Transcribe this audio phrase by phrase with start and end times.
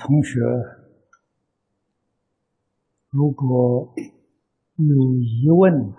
[0.00, 0.40] 同学
[3.10, 3.94] 如果
[4.76, 5.92] 有疑问，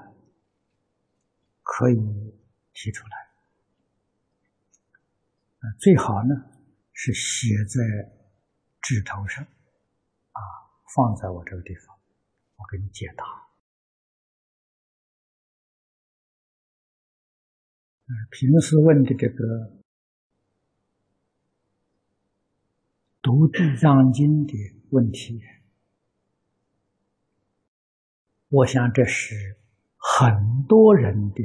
[1.62, 1.96] 可以
[2.74, 3.12] 提出来。
[5.80, 6.34] 最好呢
[6.94, 7.80] 是写在
[8.82, 10.42] 纸头上，啊，
[10.96, 11.96] 放在我这个地方，
[12.56, 13.24] 我给你解答。
[18.32, 19.81] 平时问的这个。
[23.24, 25.40] 读《地藏经》的问题，
[28.48, 29.60] 我想这是
[29.96, 31.44] 很多人的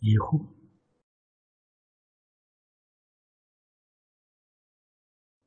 [0.00, 0.52] 疑惑。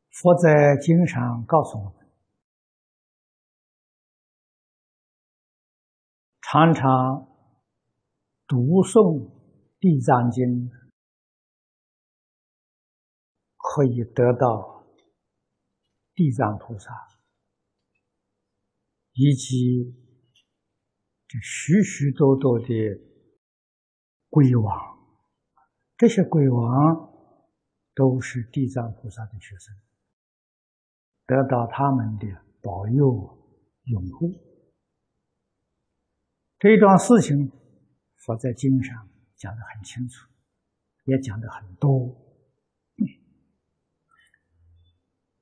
[0.10, 2.10] 佛在经上告诉我们，
[6.42, 7.28] 常常
[8.48, 9.30] 读诵
[9.80, 10.44] 《地藏经》，
[13.58, 14.77] 可以得到。
[16.18, 16.92] 地藏菩萨
[19.14, 19.94] 以及
[21.28, 22.66] 这许许多多的
[24.28, 24.98] 鬼王，
[25.96, 27.14] 这些鬼王
[27.94, 29.76] 都是地藏菩萨的学生，
[31.28, 32.26] 得到他们的
[32.64, 34.34] 保佑拥护。
[36.58, 37.52] 这一桩事情，
[38.16, 40.28] 佛在经上讲的很清楚，
[41.06, 42.27] 也讲的很多。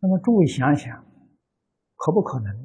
[0.05, 1.03] 那么诸位想想，
[1.95, 2.55] 可不可能？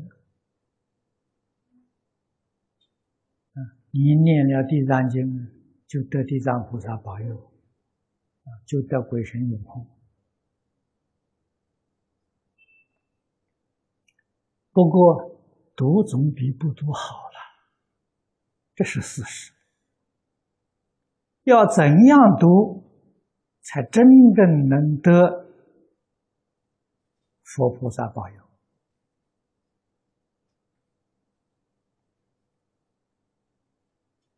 [3.54, 3.58] 啊，
[3.92, 5.48] 你念了地藏经，
[5.86, 7.50] 就得地藏菩萨保佑，
[8.66, 9.86] 就得鬼神拥护。
[14.72, 15.40] 不过
[15.74, 17.38] 读总比不读好了，
[18.74, 19.54] 这是事实。
[21.44, 22.84] 要怎样读，
[23.62, 25.48] 才真正能得？
[27.54, 28.44] 佛菩萨保佑，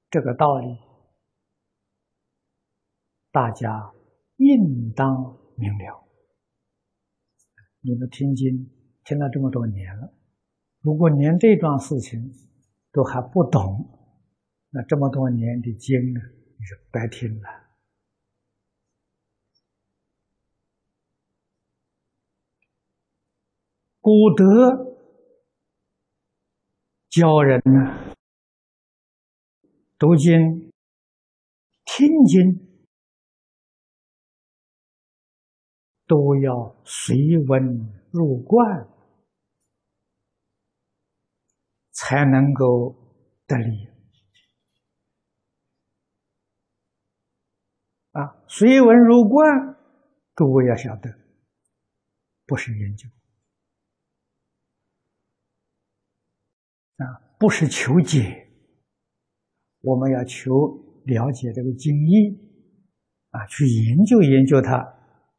[0.08, 0.78] 这个道理
[3.30, 3.92] 大家
[4.36, 6.08] 应当明了。
[7.80, 8.70] 你们听经
[9.04, 10.10] 听了这么多年了，
[10.80, 12.32] 如果连这桩事情
[12.92, 13.90] 都还不懂，
[14.70, 16.20] 那这么多年的经呢，
[16.58, 17.71] 你是白听了。
[24.02, 24.98] 古德
[27.08, 28.16] 教人呢，
[29.96, 30.72] 读经、
[31.84, 32.82] 听经
[36.08, 37.62] 都要随文
[38.10, 38.88] 入观，
[41.92, 42.96] 才能够
[43.46, 43.88] 得力。
[48.10, 49.76] 啊，随文入观，
[50.34, 51.08] 各位要晓得，
[52.46, 53.08] 不是研究。
[56.98, 57.08] 啊，
[57.42, 58.46] 不是求解，
[59.80, 60.52] 我们要求
[61.06, 62.38] 了解这个经义，
[63.30, 64.78] 啊，去研究研究它，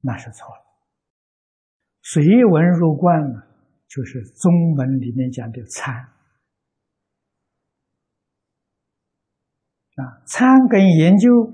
[0.01, 0.61] 那是错了。
[2.01, 3.41] 随文入观呢，
[3.87, 5.95] 就是宗门里面讲的参，
[9.95, 11.53] 啊，参跟研究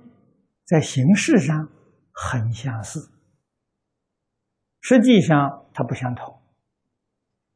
[0.65, 1.69] 在形式上
[2.11, 3.11] 很相似，
[4.81, 6.35] 实际上它不相同。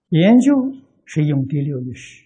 [0.10, 0.54] 研究
[1.06, 2.23] 是用第六意识。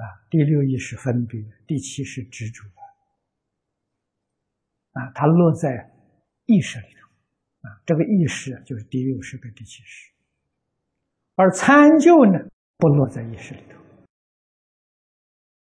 [0.00, 2.64] 啊，第六意识分别，第七是执着
[4.92, 5.94] 啊，它落在
[6.46, 7.06] 意识里头，
[7.68, 10.10] 啊，这个意识就是第六识跟第七识，
[11.34, 12.38] 而参就呢
[12.78, 13.78] 不落在意识里头，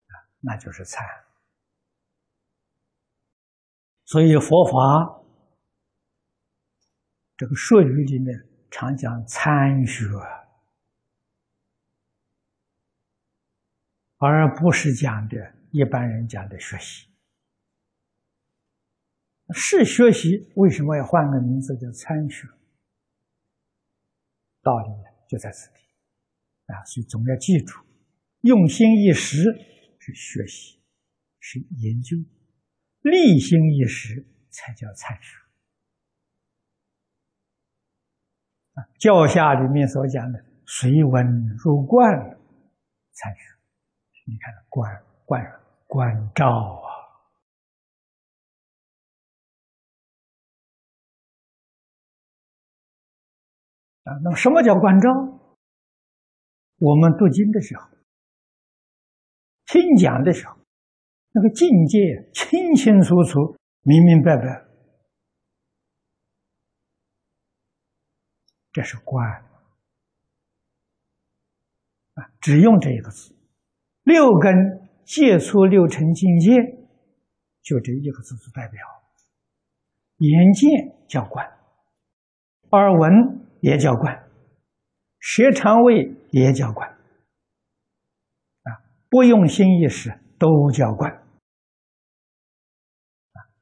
[0.06, 1.04] 啊，那就是参。
[4.06, 5.24] 所以佛法
[7.38, 10.06] 这个术语里面常讲参学。
[14.30, 17.08] 而不是讲的一般人讲的学习，
[19.52, 22.48] 是学习，为什么要换个名字叫参学？
[24.62, 24.90] 道理
[25.28, 25.80] 就在此地
[26.72, 26.86] 啊！
[26.86, 27.84] 所以总要记住，
[28.42, 29.42] 用心一时
[29.98, 30.80] 是学习，
[31.40, 32.16] 是研究；
[33.02, 35.36] 立心一时才叫参学。
[38.74, 42.08] 啊，教下里面所讲的“随文入观”
[43.14, 43.61] 参学。
[44.26, 45.44] 你看，观观
[45.88, 46.90] 观照啊！
[54.04, 55.10] 啊，那么什么叫观照？
[56.78, 57.90] 我们读经的时候，
[59.66, 60.56] 听讲的时候，
[61.32, 64.66] 那个境界清清楚楚、明明白白，
[68.72, 69.28] 这是观
[72.14, 73.41] 啊，只用这一个字。
[74.04, 76.52] 六根接触六尘境界，
[77.62, 78.80] 就这一个字是代表。
[80.18, 81.46] 眼见叫观，
[82.72, 84.24] 耳闻也叫观，
[85.20, 88.70] 舌肠胃也叫观，啊，
[89.10, 91.24] 不用心意识都叫观，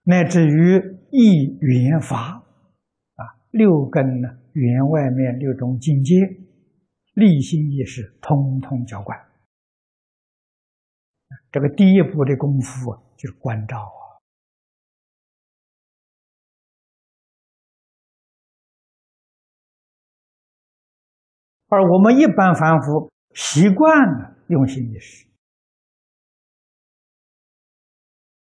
[0.04, 2.44] 乃至于意缘法，
[3.16, 6.16] 啊，六根呢，缘外面六种境界，
[7.14, 9.29] 立心意识通通叫观。
[11.52, 14.02] 这个第一步的功夫就是关照啊。
[21.70, 25.28] 而我们一般凡夫习惯了用心意识，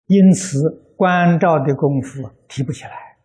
[0.07, 3.17] 因此关照的功夫提不起来。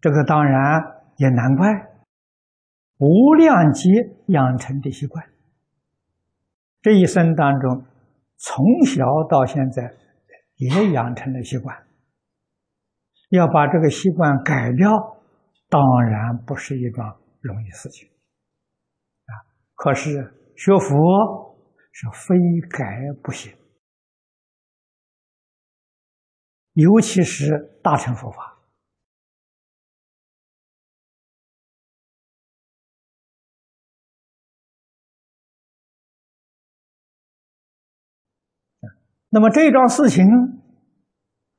[0.00, 0.80] 这个当然
[1.16, 1.95] 也难怪，
[2.98, 3.90] 无量劫
[4.28, 5.24] 养成的习惯，
[6.80, 7.84] 这一生当中
[8.36, 9.94] 从小到现在
[10.56, 11.86] 也养成了习惯。
[13.30, 14.88] 要把这个习惯改掉，
[15.68, 19.32] 当然不是一桩容易事情，啊！
[19.74, 20.10] 可是
[20.56, 21.58] 学佛
[21.90, 22.36] 是非
[22.70, 22.86] 改
[23.22, 23.52] 不行，
[26.74, 28.55] 尤其是大乘佛法。
[39.36, 40.24] 那么这桩事情。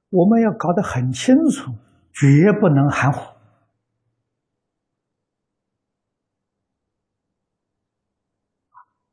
[0.10, 1.72] 我们要搞得很清楚，
[2.12, 3.20] 绝不能含糊。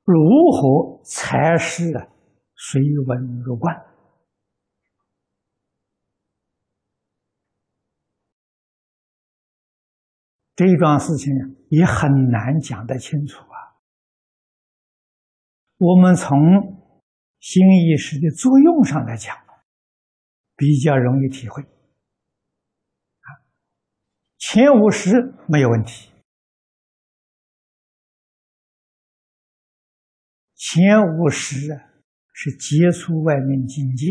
[0.04, 0.16] 如
[0.52, 1.82] 何才是
[2.54, 3.74] 随文入观？
[10.54, 11.34] 这桩事情
[11.68, 13.76] 也很难讲得清楚啊。
[15.76, 16.83] 我们从
[17.44, 19.36] 心意识的作用上来讲。
[20.56, 23.28] 比较容易体会，啊，
[24.38, 26.12] 前五十没有问题，
[30.54, 31.90] 前五十啊
[32.32, 34.06] 是接触外面境界，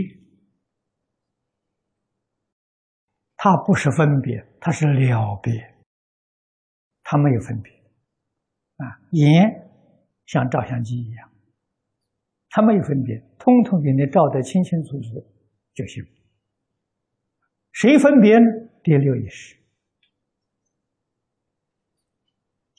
[3.37, 5.53] 它不是分别，它是了别，
[7.03, 7.71] 它没有分别，
[8.75, 9.49] 啊，眼
[10.25, 11.31] 像照相机一样，
[12.55, 15.27] 它没有分别，通通给你照得清清楚楚
[15.73, 16.05] 就行。
[17.71, 18.45] 谁分别呢？
[18.83, 19.55] 第六意识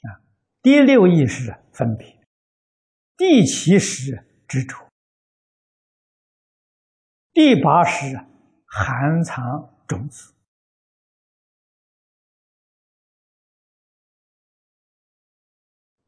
[0.03, 0.23] 啊，
[0.61, 2.07] 第六意识分别，
[3.17, 4.77] 第七识执着，
[7.33, 8.15] 第八识
[8.65, 10.33] 含藏种子，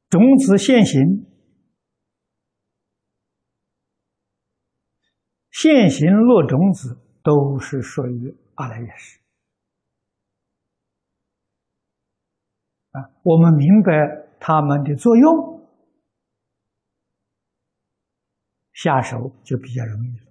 [0.08, 1.25] 种子现行，
[5.60, 8.38] 现行落种子都是属于。
[8.54, 9.20] 阿赖耶识
[12.92, 13.92] 啊，我们明白
[14.40, 15.68] 它们的作用，
[18.74, 20.26] 下手就比较容易了。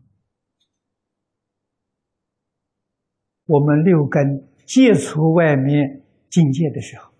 [3.46, 7.12] 我们六根接触外面境界的时候，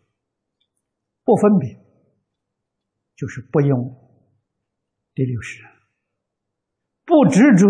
[1.23, 1.73] 不分别，
[3.15, 3.79] 就是不用
[5.15, 5.63] 第六识；
[7.07, 7.67] 不执着，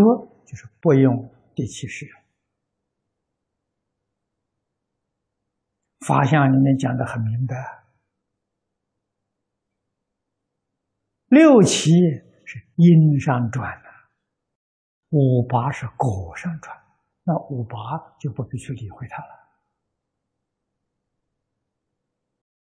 [0.46, 2.06] 就是不用第七识。
[6.06, 7.84] 法相里面讲的很明白，
[11.26, 11.90] 六七
[12.44, 13.90] 是因上转的，
[15.10, 16.74] 五八是果上转，
[17.24, 17.76] 那五八
[18.18, 19.28] 就不必去理会它了。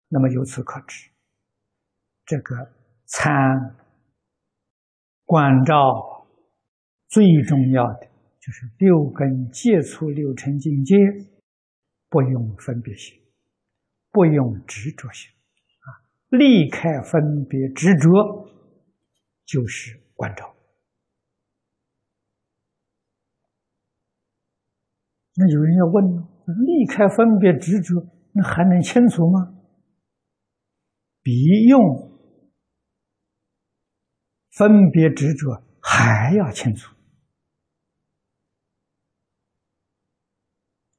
[0.07, 1.11] 那么由此可知，
[2.25, 2.55] 这个
[3.03, 3.35] 参
[5.25, 6.14] 观照
[7.07, 8.07] 最重要的
[8.39, 10.95] 就是六根接触六尘境界，
[12.09, 13.21] 不用分别心。
[14.11, 15.29] 不用执着心，
[15.81, 15.87] 啊，
[16.29, 18.47] 离开分别执着，
[19.43, 20.55] 就是观照。
[25.35, 26.29] 那有人要问了：
[26.65, 29.53] 离开分别执着，那还能清楚吗？
[31.21, 32.17] 比用
[34.51, 36.94] 分别执着还要清楚。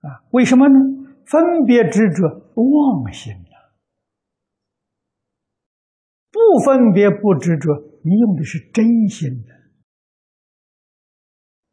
[0.07, 0.75] 啊，为什么呢？
[1.27, 2.23] 分别执着
[2.55, 3.75] 妄心了，
[6.31, 7.73] 不分别不执着，
[8.05, 9.53] 你用的是真心的，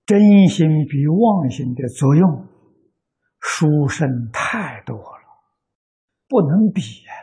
[0.08, 2.48] 真心比妄心的作用
[3.40, 5.44] 殊胜太多了，
[6.28, 7.14] 不能比呀。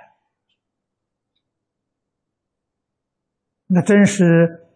[3.67, 4.69] 那真是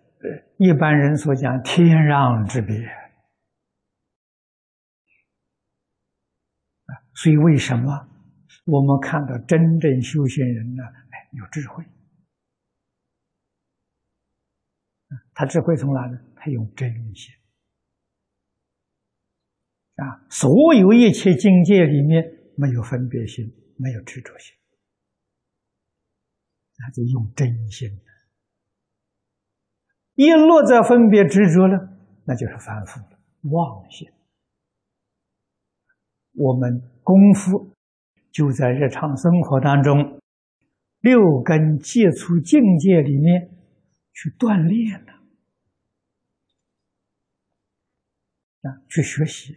[0.56, 2.76] 一般人所讲天壤之别
[7.14, 8.08] 所以为什么
[8.66, 10.82] 我们看到真正修行人呢？
[10.84, 11.84] 哎，有智慧。
[15.32, 16.18] 他智慧从哪呢？
[16.36, 17.32] 他用真心
[19.96, 20.26] 啊！
[20.28, 22.24] 所有一切境界里面
[22.56, 23.44] 没有分别心，
[23.76, 24.54] 没有执着心，
[26.78, 27.88] 那就用真心。
[30.14, 33.18] 一落在分别执着了，那就是凡夫了，
[33.50, 34.08] 妄心。
[36.34, 37.74] 我们功夫
[38.30, 40.20] 就在日常生活当中，
[41.00, 43.50] 六根接触境界里面
[44.12, 45.12] 去锻炼了。
[48.62, 49.54] 啊，去学习，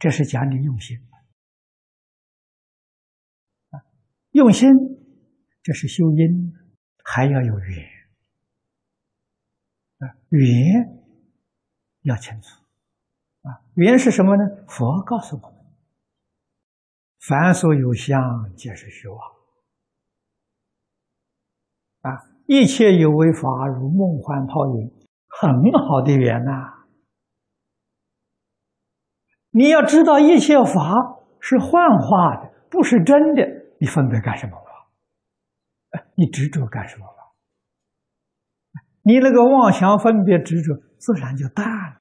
[0.00, 0.98] 这是讲你用心
[3.70, 3.78] 啊，
[4.32, 4.68] 用心，
[5.62, 6.52] 这是修因，
[7.04, 7.88] 还要有缘
[9.98, 11.01] 啊，缘
[12.02, 12.48] 要清楚
[13.42, 14.44] 啊，缘是什么呢？
[14.68, 15.58] 佛告诉我们：
[17.20, 19.18] 凡所有相，皆是虚妄
[22.02, 22.28] 啊。
[22.46, 24.90] 一切有为法，如梦幻泡影，
[25.28, 26.84] 很好的缘呐！
[29.50, 33.42] 你要知道，一切法是幻化的，不是真的，
[33.78, 36.04] 你分别干什么法？
[36.14, 37.32] 你执着干什么法？
[39.02, 41.98] 你那个妄想分别执着，自然就淡了。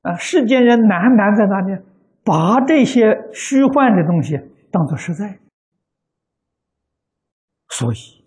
[0.00, 1.82] 啊，世间人难难在哪里？
[2.24, 4.38] 把这些虚幻的东西。
[4.72, 5.38] 当做实在，
[7.68, 8.24] 所以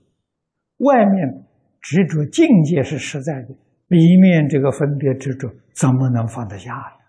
[0.77, 1.45] 外面
[1.81, 3.49] 执着境界是实在的，
[3.87, 7.05] 里面这个分别执着怎么能放得下呢？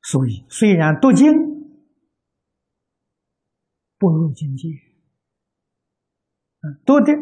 [0.00, 1.26] 所以虽然读经
[3.98, 4.68] 不入境界，
[6.60, 7.12] 嗯，多的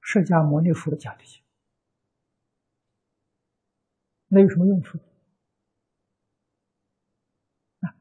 [0.00, 1.42] 释迦牟尼佛讲的经，
[4.28, 4.98] 那有什么用处？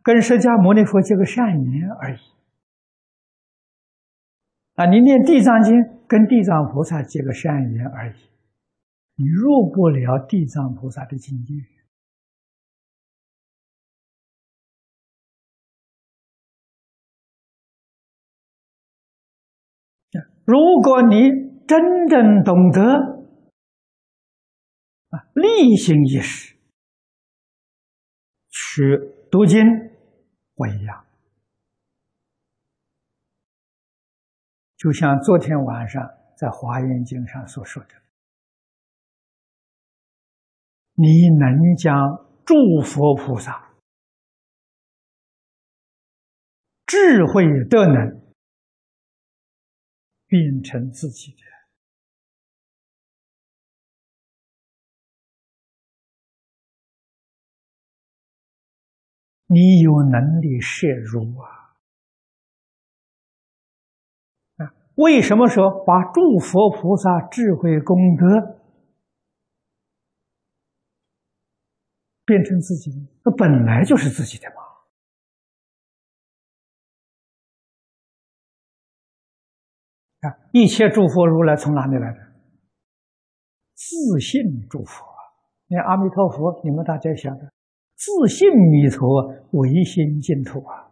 [0.02, 2.20] 跟释迦牟尼佛结个善缘而已。
[4.76, 5.74] 啊，你念地藏经，
[6.08, 8.16] 跟地藏菩萨结个善缘而已，
[9.16, 11.54] 你入不了地藏菩萨的境界。
[20.46, 21.30] 如果你
[21.68, 22.82] 真正懂得
[25.10, 26.56] 啊，例行一时
[28.50, 28.82] 去
[29.32, 29.62] 读经。
[30.56, 31.04] 不一样，
[34.78, 36.00] 就像昨天晚上
[36.38, 37.90] 在《华严经》上所说的，
[40.94, 41.08] 你
[41.40, 41.98] 能将
[42.46, 42.54] 诸
[42.86, 43.74] 佛菩萨
[46.86, 48.23] 智慧德能
[50.34, 51.38] 变成自己的。
[59.46, 61.76] 你有能力摄入啊！
[64.56, 68.60] 啊，为什么说把诸佛菩萨智慧功德
[72.26, 72.98] 变成自己的？
[73.24, 74.63] 那本来就是自己的嘛！
[80.24, 82.18] 啊，一切诸佛如来从哪里来的？
[83.76, 85.06] 自信诸佛。
[85.68, 87.52] 你阿弥陀佛，你们大家想的。
[87.96, 89.08] 自信弥陀，
[89.52, 90.92] 唯心净土啊！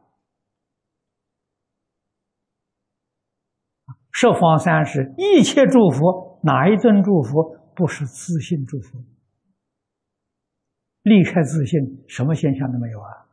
[4.11, 8.99] 十方三世一切诸佛，哪一尊诸佛不是自信诸佛？
[11.03, 13.27] 离开自信，什么现象都没有啊！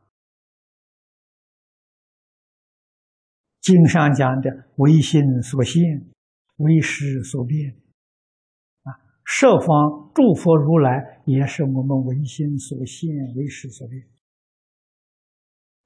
[3.71, 5.83] 经上讲的唯心所现，
[6.57, 7.71] 唯识所变。
[8.81, 8.89] 啊
[9.23, 14.03] 十方诸佛如来也是我们唯心所现、唯识所变，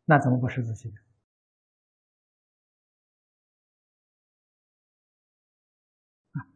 [0.06, 0.96] 那怎么不是自己的？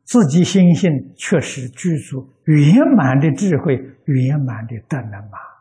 [0.05, 5.56] 自己心性确实具足圆满的智慧、圆满的德能嘛？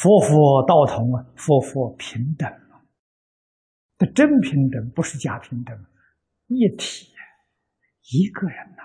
[0.00, 2.86] 佛佛道同啊，佛佛平等啊，
[3.98, 5.76] 这真平等，不是假平等，
[6.46, 7.12] 一体。
[8.10, 8.82] 一个人呐，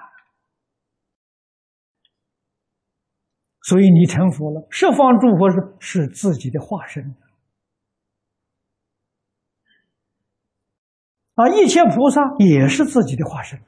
[3.61, 4.67] 所以你成佛了。
[4.69, 7.15] 十方诸佛是是自己的化身，
[11.35, 13.63] 啊，一切菩萨也是自己的化身，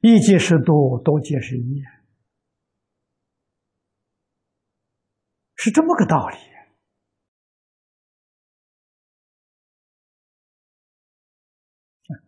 [0.00, 1.84] 一即是多，多即是一，
[5.64, 6.36] 是这么个道理。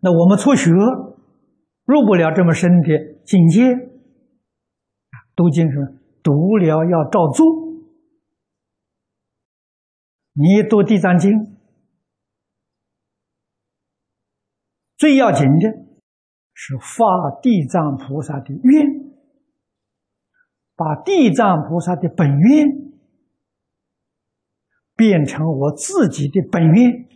[0.01, 0.71] 那我们初学
[1.85, 2.89] 入不了这么深的
[3.27, 3.61] 境界，
[5.35, 5.99] 读经什么？
[6.23, 7.45] 读了要照做。
[10.33, 11.33] 你读《地藏经》，
[14.97, 15.69] 最要紧的
[16.55, 18.87] 是发地藏菩萨的愿，
[20.75, 22.96] 把地藏菩萨的本愿
[24.97, 27.07] 变成我自己的本愿。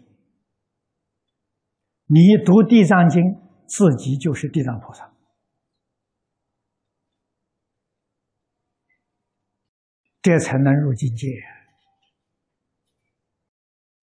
[2.13, 3.23] 你读《地藏经》，
[3.67, 5.13] 自己就是地藏菩萨，
[10.21, 11.29] 这才能入境界，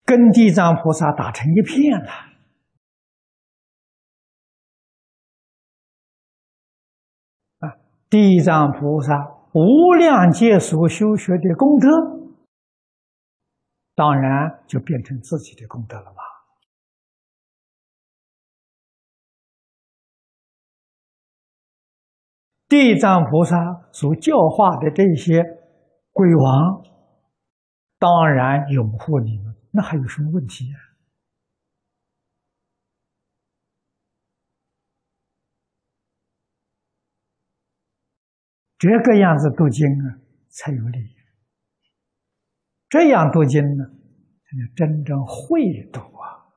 [0.04, 2.10] 跟地藏菩萨打成一片了。
[7.58, 7.76] 啊，
[8.08, 9.12] 地藏菩萨
[9.52, 11.88] 无量劫所修学的功德，
[13.98, 16.22] 当然就变成自己的功德了吧。
[22.68, 23.56] 地藏菩萨
[23.90, 25.42] 所教化的这些
[26.12, 26.84] 鬼王，
[27.98, 30.78] 当然拥护你们，那还有什么问题呀？
[38.78, 41.17] 这个样子读经啊，才有利益。
[42.88, 45.60] 这样读经呢，才能真正会
[45.92, 46.48] 读啊，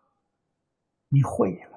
[1.09, 1.71] 你会了。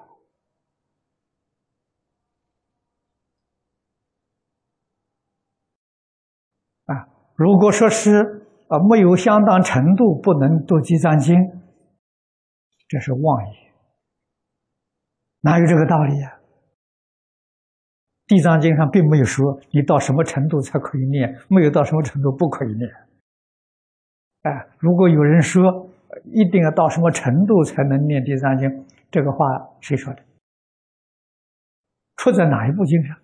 [6.87, 11.35] 啊，如果说是啊没有相当程度不能读《地藏经》，
[12.87, 13.73] 这是妄语，
[15.41, 16.31] 哪有这个道理呀？
[18.27, 22.89] 《地藏经》上并没有说你到什么程度才可以念，没有到什么程度不可以念。
[24.45, 25.89] 哎，如果有人说
[26.27, 28.69] 一定要到什么程度才能念《地藏经》，
[29.11, 29.39] 这个话
[29.81, 30.23] 谁说的？
[32.17, 33.19] 出在哪一部经上？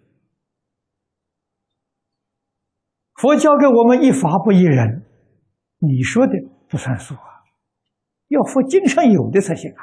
[3.14, 5.04] 佛教给我们一法不一人，
[5.78, 6.32] 你说的
[6.68, 7.44] 不算数啊，
[8.28, 9.82] 要佛经上有的才行啊。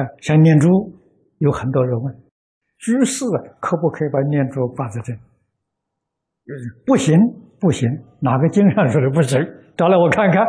[0.00, 0.68] 啊，像念珠，
[1.38, 2.29] 有很多人问，
[2.80, 3.24] 居士
[3.60, 5.12] 可不可以把念珠挂在这？
[6.86, 7.16] 不行，
[7.60, 7.88] 不行，
[8.20, 9.38] 哪个经上说的不行？
[9.76, 10.42] 找来我看看。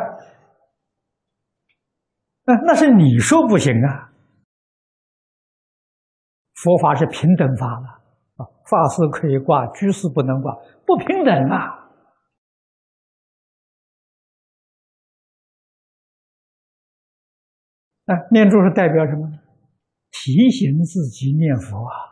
[2.46, 4.10] 那那是你说不行啊。
[6.56, 7.88] 佛法是平等法了
[8.38, 10.54] 啊，法师可以挂，居士不能挂，
[10.86, 11.90] 不平等啊！
[18.06, 19.28] 啊，念珠是代表什么？
[20.12, 22.11] 提醒自己念佛啊，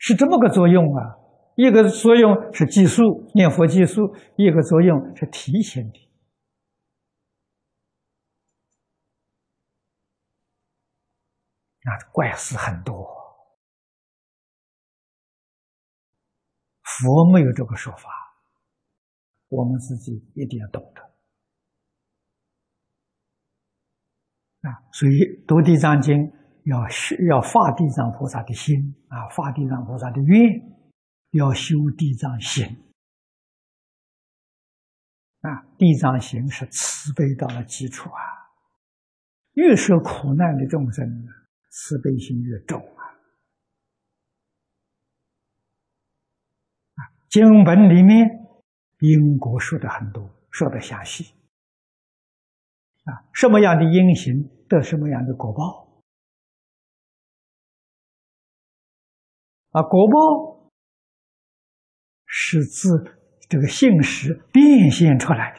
[0.00, 1.16] 是这么个作用啊。
[1.56, 6.08] 一个作用是计数，念佛计数；一个作用是提醒你。
[11.82, 13.06] 那怪事很多，
[16.82, 18.08] 佛没有这个说法，
[19.48, 21.02] 我们自己一定要懂得
[24.68, 24.80] 啊。
[24.92, 26.32] 所以读地藏经
[26.64, 30.60] 要修，要发地藏菩萨的心啊，发地藏菩萨的愿，
[31.30, 32.66] 要修地藏行
[35.40, 35.62] 啊。
[35.78, 38.20] 地藏行是慈悲到了基础啊，
[39.52, 41.28] 越是苦难的众生。
[41.72, 43.00] 慈悲心越重啊！
[46.96, 48.28] 啊，经本里面
[48.98, 51.32] 因果说的很多，说的详细
[53.04, 55.89] 啊，什么样的因行得什么样的果报
[59.70, 59.82] 啊？
[59.82, 60.70] 果报
[62.26, 62.88] 是自
[63.48, 65.58] 这个信实变现出来的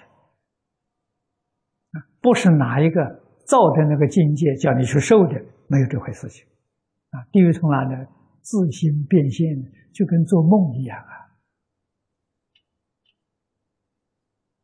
[2.00, 3.02] 啊，不是哪一个
[3.45, 5.34] 造的那个境界叫你去受的。
[5.67, 6.45] 没有这回事情，
[7.12, 8.08] 啊，地狱从哪来？
[8.41, 9.47] 自心变现，
[9.93, 11.32] 就跟做梦一样啊。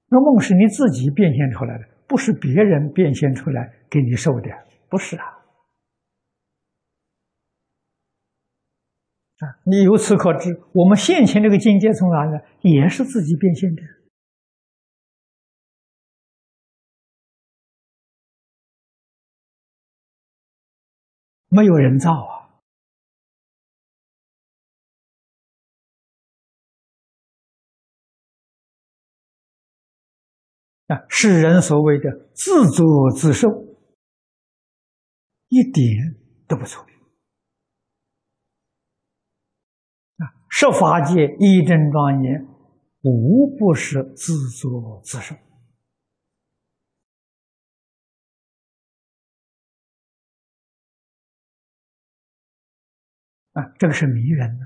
[0.09, 4.49] 那梦是你自己变现出来的，不是别人变现出来给你受的，
[4.89, 5.36] 不是啊。
[9.39, 12.39] 啊，你由此可知，我们现前这个境界从哪呢？
[12.61, 13.81] 也是自己变现的。
[21.49, 22.49] 没有人造啊！
[30.87, 33.47] 啊，世人所谓的自作自受，
[35.49, 36.15] 一点
[36.47, 36.96] 都不聪明。
[40.49, 42.47] 设法界一真庄严，
[43.03, 45.35] 无不是自作自受。
[53.53, 54.65] 啊，这个是迷人呐！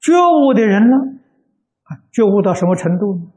[0.00, 0.96] 觉悟的人呢，
[1.84, 3.32] 啊，觉悟到什么程度呢？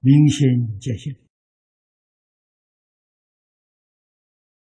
[0.00, 1.14] 明心见性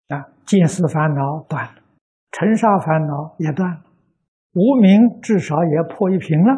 [0.07, 1.83] 啊，见思烦恼断了，
[2.31, 3.90] 尘沙烦恼也断了，
[4.53, 6.53] 无名至少也要破一平了。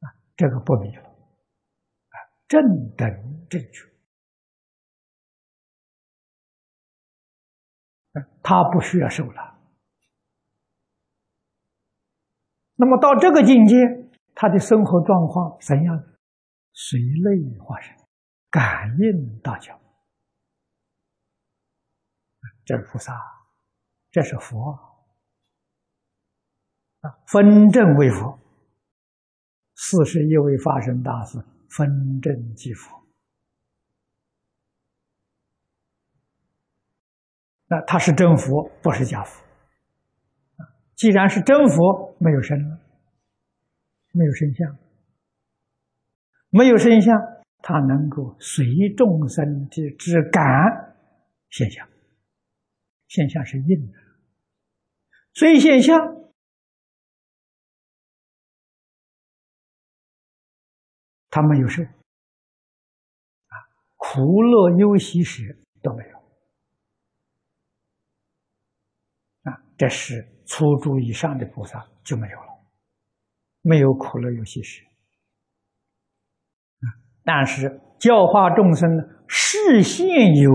[0.00, 0.04] 啊，
[0.36, 1.02] 这个不迷了。
[1.02, 2.62] 啊，正
[2.96, 3.08] 等
[3.48, 3.84] 正觉
[8.42, 9.58] 他不需要受了。
[12.76, 13.76] 那么到这个境界，
[14.34, 16.04] 他的生活状况怎样？
[16.72, 17.94] 随类化身，
[18.50, 19.78] 感应道教，
[22.64, 23.12] 这是菩萨，
[24.12, 24.87] 这是佛，
[27.26, 28.38] 分正为佛，
[29.74, 32.96] 四十一位法身大士分正即佛。
[37.68, 39.44] 那他是真佛，不是假佛
[40.94, 42.58] 既然是真佛，没有身，
[44.12, 44.76] 没有身相。
[46.50, 47.14] 没有身相，
[47.58, 48.64] 他能够随
[48.96, 50.42] 众生的之感
[51.50, 51.86] 现象，
[53.06, 53.98] 现象是应的，
[55.34, 55.98] 随现象，
[61.40, 63.54] 他没有受啊，
[63.96, 66.18] 苦乐忧喜时都没有
[69.42, 72.48] 啊，这是初住以上的菩萨就没有了，
[73.62, 74.84] 没有苦乐忧喜时。
[77.22, 80.50] 但是教化众生呢视现有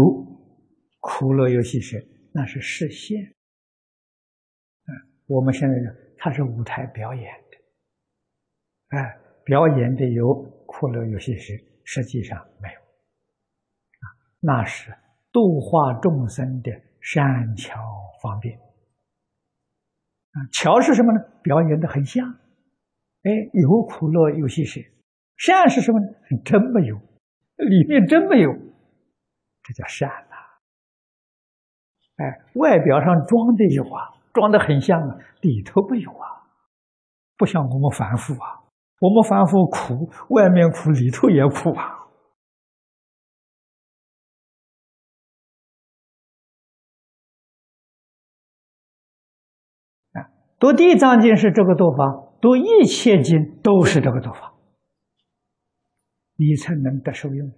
[1.00, 3.22] 苦乐游戏时，那是视现。
[4.84, 4.92] 啊，
[5.28, 12.80] 我们现在呢，它是舞台表演的，哎，表演的有苦乐有些时，实际上没有。
[12.82, 14.06] 啊，
[14.42, 14.94] 那是
[15.32, 16.70] 度化众生的
[17.00, 17.80] 善巧
[18.22, 18.58] 方便。
[18.58, 21.22] 啊，巧是什么呢？
[21.42, 24.92] 表演的很像，哎，有苦乐有些时。
[25.38, 26.08] 善是什么呢？
[26.44, 30.36] 真没有，里面真没有，这叫善呐！
[32.18, 36.44] 哎，外表上装的有啊，装的很像啊，里头没有啊，
[37.38, 38.63] 不像我们凡夫啊，
[39.04, 42.08] 我们凡夫苦，外面苦，里头也苦啊。
[50.14, 54.54] 啊，读地藏经是这个读法，读一切经都是这个读法。
[56.36, 57.50] 你才能得受用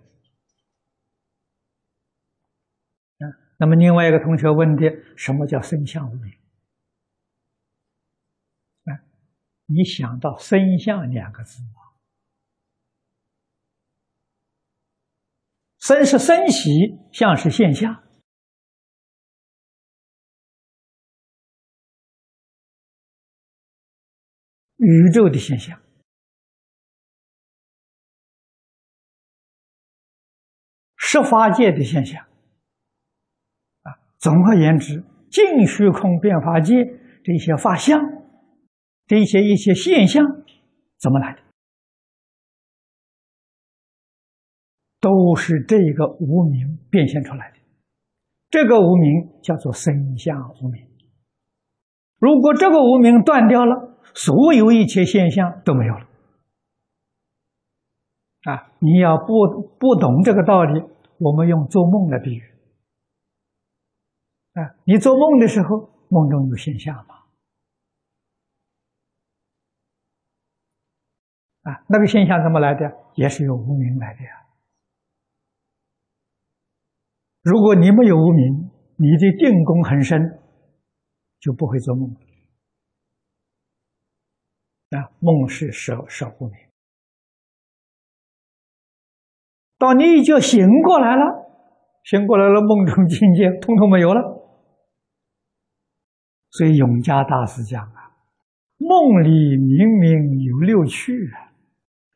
[3.20, 3.24] 啊！
[3.60, 6.34] 那么另外一个同学问的，什么叫生相无名？
[8.86, 9.06] 啊，
[9.68, 11.82] 你想到“生相”两个字吗？
[15.80, 16.70] 生是生起，
[17.12, 18.04] 相是现象，
[24.78, 25.80] 宇宙的现象。
[30.98, 32.26] 十法界的现象，
[33.84, 36.84] 啊，总而言之，净虚空变法界
[37.24, 38.02] 这些法相，
[39.08, 40.24] 这些一些现象，
[40.98, 41.42] 怎么来的？
[45.00, 47.58] 都是这个无名变现出来的。
[48.50, 50.88] 这个无名叫做生相无名。
[52.18, 56.08] 如果这个无名断掉了，所有一切现象都没有了。
[58.44, 60.82] 啊，你要不不懂这个道理。
[61.18, 62.42] 我们用做梦来比喻，
[64.52, 67.15] 啊，你做梦的时候，梦中有现象吗？
[71.66, 72.86] 啊，那个现象怎么来的？
[73.16, 74.46] 也是由无名来的呀。
[77.42, 80.40] 如果你没有无名，你的定功很深，
[81.40, 82.16] 就不会做梦。
[84.92, 86.56] 啊，梦是守守无名。
[89.78, 91.24] 到你一觉醒过来了，
[92.04, 94.22] 醒过来了，梦中境界通通没有了。
[96.52, 98.16] 所以永嘉大师讲啊，
[98.78, 101.52] 梦里明明有六趣啊，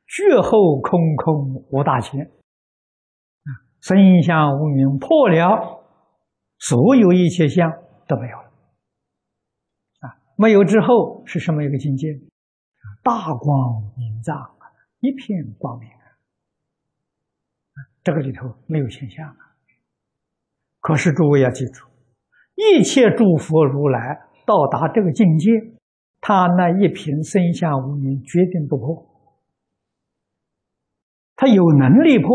[0.09, 2.21] 觉后空空无大千。
[2.21, 5.83] 啊，生相无名破了，
[6.57, 7.71] 所有一切相
[8.07, 8.51] 都没有了。
[10.01, 12.07] 啊，没有之后是什么一个境界？
[13.03, 14.35] 大光明藏，
[14.99, 15.87] 一片光明。
[18.01, 19.37] 这个里头没有现象啊。
[20.79, 21.85] 可是诸位要记住，
[22.55, 25.51] 一切诸佛如来到达这个境界，
[26.21, 29.05] 他那一品生相无名决定不破。
[31.39, 32.27] 他有能力破，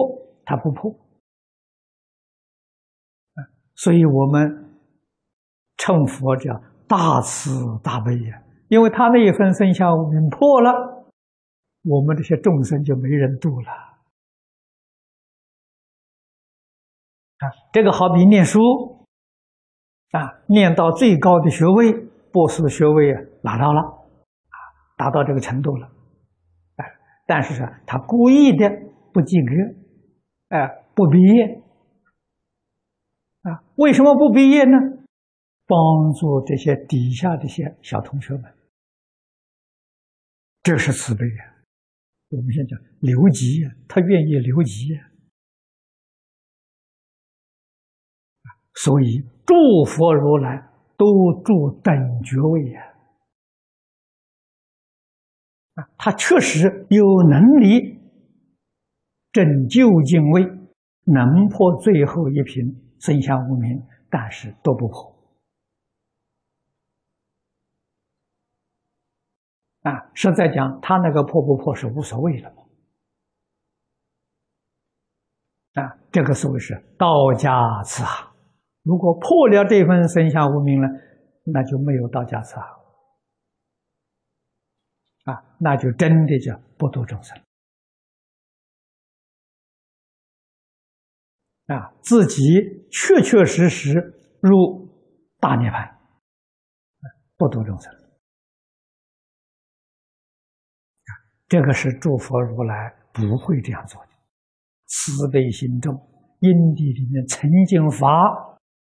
[0.47, 0.91] 他不破。
[3.75, 4.81] 所以我们
[5.77, 7.51] 称佛叫大慈
[7.83, 10.73] 大悲呀，因为他那一份生相无名破了，
[11.83, 13.71] 我们这些众生就没人度了。
[17.41, 18.59] 啊，这个好比念书，
[20.13, 21.93] 啊，念到最高的学位，
[22.33, 24.57] 博士学位啊拿到了，啊，
[24.97, 25.91] 达到这个程度了，
[26.77, 26.87] 哎，
[27.27, 28.67] 但是说他故意的
[29.15, 29.53] 不及格，
[30.49, 31.63] 哎，不毕业。
[33.43, 34.77] 啊，为什么不毕业呢？
[35.67, 35.79] 帮
[36.13, 38.43] 助这些底下这些小同学们，
[40.63, 41.65] 这是慈悲啊！
[42.29, 45.09] 我们现在讲留级呀，他愿意留级啊。
[48.75, 49.55] 所以诸
[49.87, 52.83] 佛如来都住等觉位呀。
[55.75, 58.01] 啊，他确实有能力
[59.35, 60.47] 拯救敬畏，
[61.07, 62.65] 能破最后一瓶
[63.01, 65.13] 生相无名，但是都不破
[69.83, 70.09] 啊！
[70.15, 72.49] 实在讲，他那个破不破是无所谓了
[75.75, 75.99] 啊！
[76.13, 78.33] 这个所谓是道家慈航。
[78.85, 80.87] 如果破了这份生相无名呢，
[81.53, 82.69] 那就没有道家慈航
[85.25, 85.45] 啊！
[85.59, 87.37] 那就真的叫不度众生。
[91.67, 92.43] 啊，自己
[92.91, 93.95] 确确实实
[94.41, 94.89] 入
[95.41, 95.91] 大涅槃，
[97.37, 97.93] 不度众生。
[101.49, 104.09] 这个是诸佛如来不会这样做的。
[104.87, 105.95] 慈悲心重，
[106.41, 108.07] 因地里面曾经发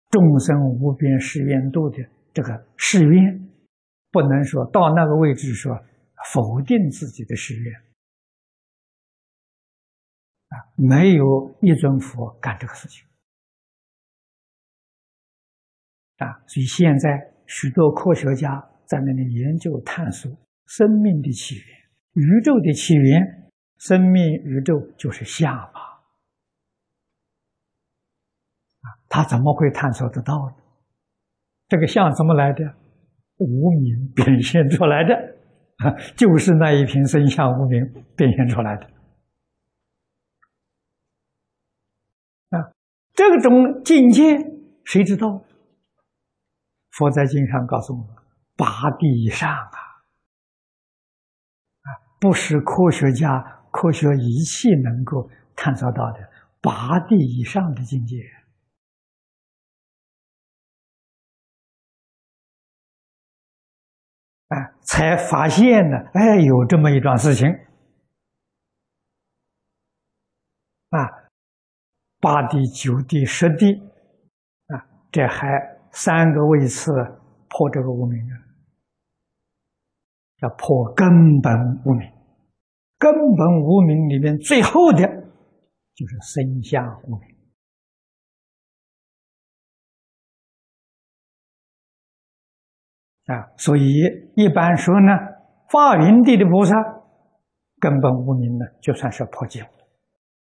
[0.10, 1.98] 众生无边誓愿度的
[2.34, 3.50] 这个誓愿，
[4.12, 5.78] 不能说到那个位置说
[6.34, 7.85] 否定自己的誓愿。
[10.76, 13.08] 没有一尊佛干这个事情
[16.18, 16.44] 啊！
[16.48, 17.10] 所以现在
[17.46, 20.32] 许多科学家在那里研究探索
[20.66, 21.66] 生命的起源、
[22.14, 23.42] 宇宙的起源。
[23.78, 25.82] 生命、宇宙就是相嘛
[28.80, 28.88] 啊！
[29.10, 30.56] 他怎么会探索得到呢？
[31.68, 32.64] 这个相怎么来的？
[33.36, 35.14] 无名变现出来的
[35.84, 38.90] 啊，就是那一瓶生相无名变现出来的。
[43.16, 44.38] 这种境界
[44.84, 45.42] 谁知道？
[46.92, 48.16] 佛在经上告诉我们：
[48.56, 49.78] 八地以上啊，
[51.82, 51.88] 啊，
[52.22, 56.30] 不是科学家、科学仪器能够探索到的，
[56.62, 58.16] 八地以上的境界，
[64.48, 67.48] 啊，才发现呢，哎，有这么一桩事情，
[70.92, 71.25] 啊。
[72.26, 73.72] 八地、九地、十地，
[74.74, 75.46] 啊，这还
[75.92, 76.92] 三个位次
[77.50, 78.34] 破这个无名啊，
[80.42, 81.08] 要破根
[81.40, 81.54] 本
[81.86, 82.12] 无名。
[82.98, 85.08] 根本无名里面最后的，
[85.94, 87.30] 就是生相无名
[93.28, 93.54] 啊。
[93.56, 94.02] 所以
[94.36, 95.12] 一般说呢，
[95.70, 96.74] 发云地的菩萨
[97.80, 99.62] 根本无名呢，就算是破戒。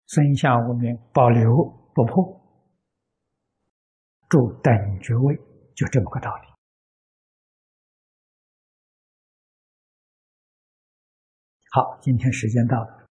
[0.06, 1.64] 生相无名，保留
[1.94, 2.40] 不破，
[4.28, 5.36] 住等爵位，
[5.74, 6.48] 就这么个道理。
[11.70, 13.05] 好，今天时间到了。